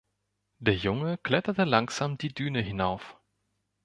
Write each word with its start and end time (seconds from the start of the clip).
Der 0.57 0.73
Junge 0.73 1.19
kletterte 1.19 1.63
langsam 1.63 2.17
die 2.17 2.33
Düne 2.33 2.59
hinauf. 2.63 3.19